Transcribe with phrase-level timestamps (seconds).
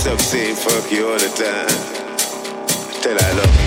[0.00, 1.68] myself saying fuck you all the time.
[3.02, 3.59] Till I love